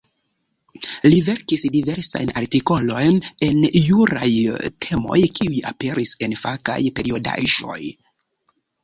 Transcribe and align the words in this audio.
Li 1.13 1.17
verkis 1.25 1.65
diversajn 1.73 2.31
artikolojn 2.41 3.19
en 3.49 3.59
juraj 3.89 4.29
temoj, 4.87 5.19
kiuj 5.41 5.61
aperis 5.73 6.15
en 6.29 6.35
fakaj 6.45 6.79
periodaĵoj. 7.01 7.79